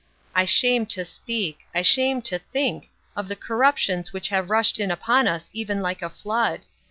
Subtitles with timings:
[0.33, 5.47] —I shame to speak—I shame to think—of the corruptions which have rushed in upon us
[5.53, 6.61] even like a flood.